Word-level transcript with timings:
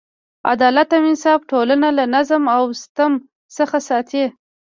عدالت 0.51 0.89
او 0.97 1.03
انصاف 1.11 1.39
ټولنه 1.51 1.87
له 1.97 2.05
ظلم 2.29 2.43
او 2.55 2.63
ستم 2.83 3.11
څخه 3.57 3.77
ساتي. 3.87 4.25